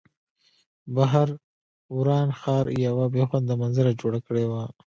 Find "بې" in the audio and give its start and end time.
3.13-3.23